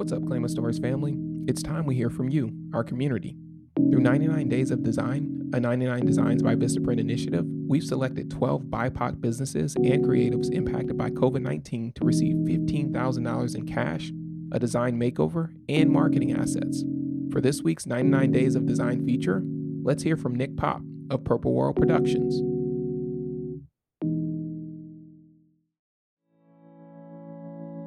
What's 0.00 0.12
up, 0.12 0.26
Claim 0.26 0.46
a 0.46 0.48
Stories 0.48 0.78
family? 0.78 1.14
It's 1.46 1.62
time 1.62 1.84
we 1.84 1.94
hear 1.94 2.08
from 2.08 2.30
you, 2.30 2.50
our 2.72 2.82
community. 2.82 3.36
Through 3.76 4.00
99 4.00 4.48
Days 4.48 4.70
of 4.70 4.82
Design, 4.82 5.50
a 5.52 5.60
99 5.60 6.06
Designs 6.06 6.42
by 6.42 6.54
Vistaprint 6.54 6.98
initiative, 6.98 7.44
we've 7.68 7.84
selected 7.84 8.30
12 8.30 8.62
BIPOC 8.62 9.20
businesses 9.20 9.76
and 9.76 10.02
creatives 10.02 10.50
impacted 10.50 10.96
by 10.96 11.10
COVID 11.10 11.42
19 11.42 11.92
to 11.96 12.04
receive 12.06 12.36
$15,000 12.36 13.54
in 13.54 13.66
cash, 13.66 14.10
a 14.52 14.58
design 14.58 14.98
makeover, 14.98 15.52
and 15.68 15.90
marketing 15.90 16.32
assets. 16.32 16.82
For 17.30 17.42
this 17.42 17.60
week's 17.60 17.84
99 17.84 18.32
Days 18.32 18.54
of 18.54 18.64
Design 18.64 19.04
feature, 19.04 19.42
let's 19.82 20.02
hear 20.02 20.16
from 20.16 20.34
Nick 20.34 20.56
Pop 20.56 20.80
of 21.10 21.24
Purple 21.24 21.52
World 21.52 21.76
Productions. 21.76 22.40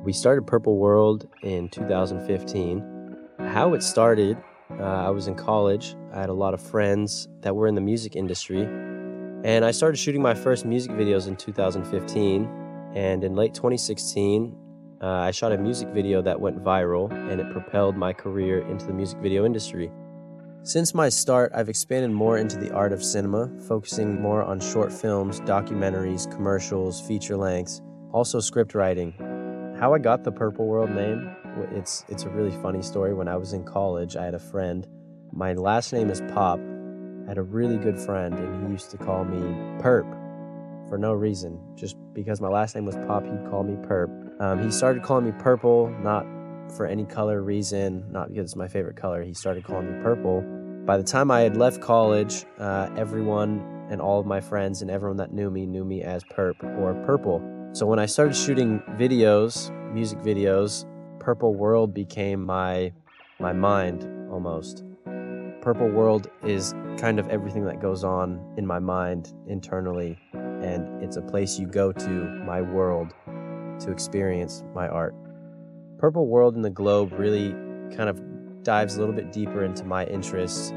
We 0.04 0.12
started 0.12 0.46
Purple 0.46 0.76
World 0.76 1.30
in 1.44 1.70
2015. 1.70 3.16
How 3.40 3.74
it 3.74 3.82
started, 3.82 4.38
uh, 4.78 4.84
I 4.84 5.10
was 5.12 5.30
in 5.30 5.36
college. 5.36 5.96
I 6.12 6.20
had 6.20 6.28
a 6.28 6.34
lot 6.34 6.54
of 6.54 6.60
friends 6.60 7.30
that 7.40 7.56
were 7.56 7.68
in 7.68 7.76
the 7.76 7.80
music 7.80 8.18
industry. 8.18 8.64
And 8.64 9.64
I 9.64 9.72
started 9.72 9.96
shooting 9.96 10.22
my 10.22 10.34
first 10.34 10.66
music 10.66 10.92
videos 10.92 11.30
in 11.30 11.38
2015. 11.38 12.50
And 12.94 13.24
in 13.24 13.34
late 13.34 13.54
2016, 13.54 14.54
uh, 15.02 15.08
I 15.08 15.32
shot 15.32 15.54
a 15.54 15.58
music 15.58 15.88
video 15.94 16.22
that 16.22 16.38
went 16.38 16.62
viral 16.62 17.10
and 17.32 17.40
it 17.40 17.50
propelled 17.54 17.96
my 17.96 18.12
career 18.12 18.68
into 18.68 18.86
the 18.86 18.94
music 18.94 19.20
video 19.20 19.46
industry. 19.46 19.90
Since 20.64 20.94
my 20.94 21.08
start, 21.08 21.54
I've 21.56 21.70
expanded 21.70 22.12
more 22.12 22.38
into 22.38 22.58
the 22.58 22.74
art 22.74 22.92
of 22.92 23.02
cinema, 23.02 23.50
focusing 23.70 24.22
more 24.22 24.44
on 24.44 24.60
short 24.60 24.92
films, 24.92 25.40
documentaries, 25.42 26.30
commercials, 26.30 27.00
feature 27.00 27.38
lengths, 27.38 27.82
also 28.12 28.42
script 28.42 28.76
writing, 28.76 29.14
how 29.84 29.94
I 29.94 30.00
got 30.00 30.24
the 30.24 30.32
Purple 30.32 30.66
World 30.66 30.92
name, 30.92 31.30
it's 31.74 32.06
it's 32.08 32.24
a 32.24 32.30
really 32.30 32.56
funny 32.62 32.82
story. 32.82 33.14
When 33.14 33.28
I 33.28 33.36
was 33.36 33.52
in 33.52 33.66
college, 33.66 34.16
I 34.16 34.24
had 34.24 34.34
a 34.34 34.40
friend. 34.40 34.88
My 35.34 35.52
last 35.52 35.92
name 35.92 36.10
is 36.10 36.22
Pop. 36.34 36.58
I 36.58 37.28
had 37.28 37.38
a 37.38 37.44
really 37.44 37.76
good 37.76 38.00
friend, 38.00 38.34
and 38.34 38.66
he 38.66 38.72
used 38.72 38.92
to 38.92 38.98
call 38.98 39.26
me 39.26 39.42
Perp 39.82 40.10
for 40.88 40.98
no 40.98 41.12
reason. 41.12 41.60
Just 41.76 41.98
because 42.14 42.40
my 42.40 42.48
last 42.48 42.76
name 42.76 42.86
was 42.86 42.96
Pop, 42.96 43.26
he'd 43.26 43.50
call 43.50 43.64
me 43.64 43.76
Perp. 43.86 44.10
Um, 44.40 44.64
he 44.64 44.72
started 44.72 45.04
calling 45.04 45.26
me 45.26 45.34
Purple, 45.38 45.90
not 46.02 46.26
for 46.78 46.86
any 46.86 47.04
color 47.04 47.42
reason, 47.42 48.10
not 48.10 48.30
because 48.30 48.46
it's 48.46 48.56
my 48.56 48.70
favorite 48.70 48.96
color. 48.96 49.22
He 49.22 49.34
started 49.34 49.66
calling 49.66 49.98
me 49.98 50.02
Purple. 50.02 50.46
By 50.86 50.96
the 50.96 51.04
time 51.04 51.30
I 51.30 51.42
had 51.42 51.58
left 51.58 51.82
college, 51.82 52.46
uh, 52.58 52.88
everyone 52.96 53.60
and 53.90 54.00
all 54.00 54.22
of 54.22 54.26
my 54.26 54.40
friends 54.40 54.82
and 54.82 54.90
everyone 54.90 55.18
that 55.18 55.34
knew 55.34 55.52
me 55.52 55.66
knew 55.66 55.84
me 55.84 56.04
as 56.04 56.24
Perp 56.24 56.64
or 56.80 56.94
Purple. 57.06 57.42
So 57.74 57.88
when 57.88 57.98
I 57.98 58.06
started 58.06 58.36
shooting 58.36 58.82
videos, 59.00 59.72
music 59.92 60.20
videos, 60.20 60.86
Purple 61.20 61.56
World 61.56 61.92
became 61.92 62.46
my 62.46 62.94
my 63.40 63.52
mind 63.52 64.08
almost. 64.32 64.84
Purple 65.60 65.90
World 65.90 66.28
is 66.44 66.76
kind 67.00 67.18
of 67.20 67.28
everything 67.30 67.66
that 67.66 67.82
goes 67.82 68.04
on 68.04 68.40
in 68.60 68.68
my 68.68 68.78
mind 68.78 69.34
internally 69.48 70.20
and 70.34 71.02
it's 71.02 71.18
a 71.18 71.22
place 71.24 71.58
you 71.58 71.66
go 71.66 71.92
to, 71.92 72.10
my 72.46 72.62
world, 72.62 73.16
to 73.80 73.92
experience 73.92 74.64
my 74.76 74.88
art. 74.88 75.16
Purple 75.98 76.28
World 76.28 76.56
and 76.56 76.64
the 76.64 76.70
Globe 76.70 77.12
really 77.14 77.54
kind 77.96 78.08
of 78.08 78.22
dives 78.62 78.98
a 78.98 79.00
little 79.00 79.16
bit 79.16 79.32
deeper 79.32 79.64
into 79.64 79.84
my 79.84 80.06
interests. 80.06 80.72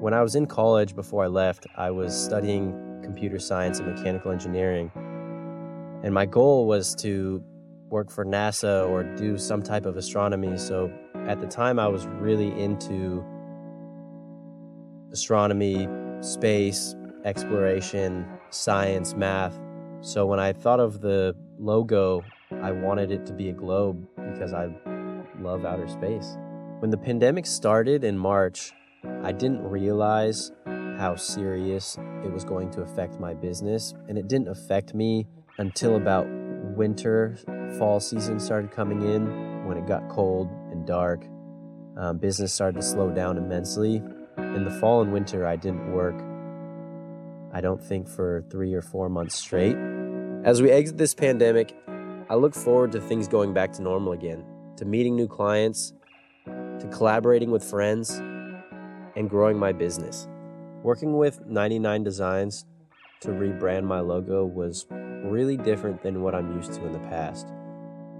When 0.00 0.14
I 0.14 0.22
was 0.22 0.34
in 0.34 0.46
college 0.46 0.96
before 0.96 1.22
I 1.22 1.28
left, 1.28 1.68
I 1.76 1.92
was 1.92 2.12
studying 2.12 2.74
computer 3.04 3.38
science 3.38 3.78
and 3.78 3.94
mechanical 3.94 4.32
engineering 4.32 4.90
and 6.02 6.14
my 6.14 6.26
goal 6.26 6.66
was 6.66 6.94
to 6.96 7.42
work 7.88 8.10
for 8.10 8.24
NASA 8.24 8.88
or 8.88 9.02
do 9.02 9.36
some 9.36 9.62
type 9.62 9.84
of 9.84 9.96
astronomy. 9.96 10.56
So 10.56 10.92
at 11.26 11.40
the 11.40 11.46
time, 11.46 11.78
I 11.78 11.88
was 11.88 12.06
really 12.06 12.48
into 12.60 13.24
astronomy, 15.12 15.88
space, 16.20 16.94
exploration, 17.24 18.26
science, 18.50 19.14
math. 19.14 19.58
So 20.00 20.24
when 20.26 20.38
I 20.38 20.52
thought 20.52 20.80
of 20.80 21.00
the 21.00 21.34
logo, 21.58 22.22
I 22.62 22.70
wanted 22.72 23.10
it 23.10 23.26
to 23.26 23.32
be 23.32 23.48
a 23.50 23.52
globe 23.52 24.06
because 24.32 24.54
I 24.54 24.68
love 25.40 25.64
outer 25.64 25.88
space. 25.88 26.36
When 26.78 26.90
the 26.90 26.96
pandemic 26.96 27.44
started 27.44 28.04
in 28.04 28.16
March, 28.16 28.72
I 29.22 29.32
didn't 29.32 29.62
realize 29.62 30.52
how 30.66 31.16
serious 31.16 31.98
it 32.24 32.32
was 32.32 32.44
going 32.44 32.70
to 32.70 32.82
affect 32.82 33.18
my 33.18 33.34
business, 33.34 33.94
and 34.08 34.16
it 34.18 34.28
didn't 34.28 34.48
affect 34.48 34.94
me 34.94 35.26
until 35.60 35.96
about 35.96 36.26
winter, 36.74 37.36
fall 37.78 38.00
season 38.00 38.40
started 38.40 38.70
coming 38.70 39.02
in 39.02 39.66
when 39.66 39.76
it 39.76 39.86
got 39.86 40.08
cold 40.08 40.48
and 40.72 40.86
dark. 40.86 41.22
Um, 41.98 42.16
business 42.16 42.54
started 42.54 42.80
to 42.80 42.82
slow 42.82 43.10
down 43.10 43.36
immensely. 43.36 43.96
In 44.38 44.64
the 44.64 44.70
fall 44.70 45.02
and 45.02 45.12
winter, 45.12 45.46
I 45.46 45.56
didn't 45.56 45.92
work, 45.92 46.14
I 47.52 47.60
don't 47.60 47.80
think, 47.80 48.08
for 48.08 48.42
three 48.50 48.72
or 48.72 48.80
four 48.80 49.10
months 49.10 49.36
straight. 49.36 49.76
As 50.44 50.62
we 50.62 50.70
exit 50.70 50.96
this 50.96 51.12
pandemic, 51.12 51.76
I 52.30 52.36
look 52.36 52.54
forward 52.54 52.92
to 52.92 53.00
things 53.00 53.28
going 53.28 53.52
back 53.52 53.74
to 53.74 53.82
normal 53.82 54.14
again, 54.14 54.42
to 54.76 54.86
meeting 54.86 55.14
new 55.14 55.28
clients, 55.28 55.92
to 56.46 56.88
collaborating 56.90 57.50
with 57.50 57.62
friends, 57.62 58.16
and 59.14 59.28
growing 59.28 59.58
my 59.58 59.72
business. 59.72 60.26
Working 60.82 61.18
with 61.18 61.44
99 61.44 62.02
Designs 62.02 62.64
to 63.20 63.28
rebrand 63.28 63.84
my 63.84 64.00
logo 64.00 64.46
was 64.46 64.86
really 65.24 65.56
different 65.56 66.02
than 66.02 66.22
what 66.22 66.34
I'm 66.34 66.56
used 66.56 66.72
to 66.74 66.86
in 66.86 66.92
the 66.92 66.98
past. 67.00 67.52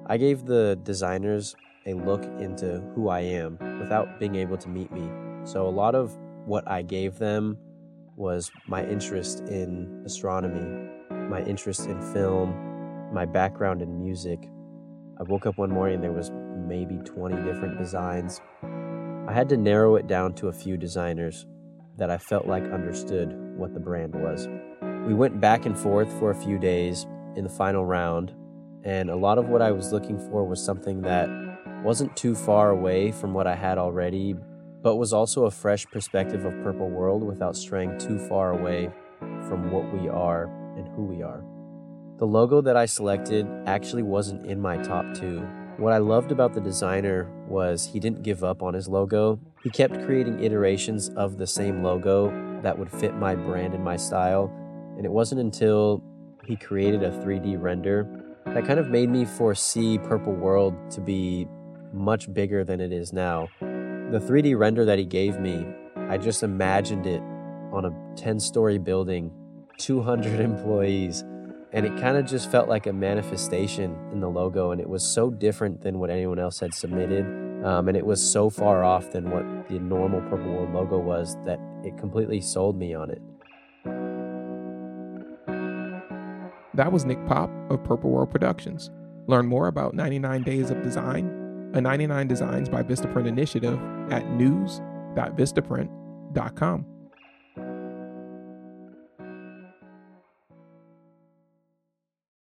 I 0.07 0.17
gave 0.17 0.45
the 0.45 0.79
designers 0.83 1.57
a 1.87 1.95
look 1.95 2.25
into 2.25 2.81
who 2.95 3.09
I 3.09 3.21
am 3.21 3.59
without 3.81 4.19
being 4.19 4.35
able 4.37 4.57
to 4.59 4.69
meet 4.69 4.91
me. 4.93 5.09
So 5.45 5.67
a 5.67 5.71
lot 5.71 5.95
of 5.95 6.17
what 6.45 6.69
I 6.69 6.83
gave 6.83 7.19
them 7.19 7.57
was 8.17 8.51
my 8.67 8.85
interest 8.85 9.41
in 9.49 10.03
astronomy, 10.05 10.91
my 11.11 11.43
interest 11.45 11.87
in 11.87 12.01
film, 12.13 12.55
my 13.13 13.25
background 13.25 13.83
in 13.83 13.99
music. 13.99 14.49
I 15.19 15.23
woke 15.23 15.47
up 15.47 15.59
one 15.59 15.71
morning 15.71 15.97
and 15.97 16.05
there 16.05 16.13
was 16.13 16.31
maybe 16.67 16.97
20 16.99 17.37
different 17.43 17.79
designs. 17.79 18.41
I 18.63 19.33
had 19.33 19.49
to 19.51 19.57
narrow 19.57 19.97
it 19.97 20.07
down 20.07 20.35
to 20.35 20.49
a 20.49 20.53
few 20.53 20.77
designers 20.77 21.47
that 21.97 22.11
I 22.11 22.19
felt 22.19 22.47
like 22.47 22.65
understood 22.65 23.33
what 23.57 23.75
the 23.75 23.81
brand 23.81 24.15
was. 24.15 24.49
We 25.07 25.15
went 25.15 25.41
back 25.41 25.67
and 25.67 25.77
forth 25.77 26.13
for 26.19 26.31
a 26.31 26.35
few 26.35 26.59
days 26.59 27.07
in 27.35 27.45
the 27.45 27.51
final 27.51 27.85
round, 27.87 28.35
and 28.85 29.11
a 29.11 29.17
lot 29.17 29.39
of 29.39 29.49
what 29.49 29.63
I 29.63 29.73
was 29.73 29.93
looking 29.93 30.19
for 30.19 30.45
was 30.45 30.63
something 30.63 31.01
that 31.03 31.29
wasn't 31.83 32.15
too 32.17 32.35
far 32.35 32.71
away 32.71 33.11
from 33.11 33.33
what 33.33 33.47
I 33.47 33.55
had 33.55 33.79
already, 33.79 34.35
but 34.83 34.97
was 34.97 35.13
also 35.13 35.47
a 35.47 35.51
fresh 35.51 35.87
perspective 35.87 36.45
of 36.45 36.53
Purple 36.63 36.91
World 36.91 37.23
without 37.23 37.57
straying 37.57 37.99
too 37.99 38.19
far 38.29 38.53
away 38.53 38.91
from 39.49 39.71
what 39.71 39.93
we 39.93 40.09
are 40.09 40.45
and 40.77 40.87
who 40.89 41.05
we 41.05 41.23
are. 41.23 41.43
The 42.19 42.27
logo 42.27 42.61
that 42.61 42.77
I 42.77 42.85
selected 42.85 43.47
actually 43.67 44.03
wasn't 44.03 44.45
in 44.45 44.61
my 44.61 44.77
top 44.77 45.15
two. 45.15 45.41
What 45.79 45.95
I 45.95 45.99
loved 45.99 46.31
about 46.31 46.53
the 46.53 46.61
designer 46.61 47.31
was 47.49 47.87
he 47.87 47.99
didn't 47.99 48.23
give 48.23 48.45
up 48.45 48.63
on 48.63 48.75
his 48.75 48.87
logo. 48.87 49.41
He 49.63 49.71
kept 49.71 50.05
creating 50.05 50.45
iterations 50.45 51.09
of 51.11 51.39
the 51.39 51.47
same 51.47 51.83
logo 51.83 52.31
that 52.61 52.79
would 52.79 52.91
fit 52.91 53.15
my 53.15 53.35
brand 53.35 53.73
and 53.73 53.83
my 53.83 53.97
style, 53.97 54.53
and 55.01 55.07
it 55.07 55.11
wasn't 55.13 55.41
until 55.41 56.05
he 56.45 56.57
created 56.57 57.03
a 57.03 57.11
3D 57.11 57.59
render 57.59 58.07
that 58.45 58.67
kind 58.67 58.79
of 58.79 58.91
made 58.91 59.09
me 59.09 59.25
foresee 59.25 59.97
Purple 59.97 60.35
World 60.35 60.75
to 60.91 61.01
be 61.01 61.49
much 61.91 62.31
bigger 62.35 62.65
than 62.65 62.83
it 62.83 62.93
is 62.93 63.11
now. 63.11 63.49
The 63.61 64.21
3D 64.23 64.59
render 64.59 64.85
that 64.85 64.99
he 64.99 65.07
gave 65.07 65.41
me, 65.41 65.67
I 65.97 66.19
just 66.19 66.43
imagined 66.43 67.07
it 67.07 67.23
on 67.73 67.87
a 67.87 68.17
10 68.21 68.41
story 68.41 68.77
building, 68.77 69.33
200 69.79 70.39
employees, 70.41 71.23
and 71.73 71.87
it 71.87 71.99
kind 71.99 72.19
of 72.19 72.27
just 72.27 72.51
felt 72.51 72.69
like 72.69 72.87
a 72.87 72.93
manifestation 72.93 73.97
in 74.13 74.21
the 74.21 74.29
logo. 74.29 74.71
And 74.71 74.83
it 74.83 74.89
was 74.91 75.03
so 75.03 75.31
different 75.31 75.81
than 75.81 75.99
what 75.99 76.11
anyone 76.11 76.39
else 76.39 76.61
had 76.61 76.75
submitted. 76.75 77.25
Um, 77.65 77.89
and 77.89 77.97
it 77.97 78.05
was 78.05 78.21
so 78.21 78.51
far 78.51 78.85
off 78.85 79.13
than 79.13 79.31
what 79.31 79.67
the 79.71 79.79
normal 79.79 80.21
Purple 80.21 80.53
World 80.53 80.75
logo 80.75 80.99
was 80.99 81.39
that 81.47 81.59
it 81.85 81.97
completely 81.97 82.43
sold 82.43 82.77
me 82.77 82.93
on 82.93 83.11
it. 83.11 83.23
That 86.81 86.93
was 86.93 87.05
Nick 87.05 87.25
Pop 87.27 87.51
of 87.69 87.85
Purple 87.85 88.09
World 88.09 88.31
Productions. 88.31 88.91
Learn 89.27 89.47
more 89.47 89.69
about 89.69 89.93
99 89.93 90.45
Days 90.45 90.71
of 90.71 90.83
Design, 90.83 91.27
a 91.75 91.81
99 91.83 92.27
Designs 92.27 92.71
by 92.71 92.83
Vistaprint 92.83 93.27
initiative 93.27 93.79
at 94.11 94.27
news.vistaprint.com. 94.31 96.87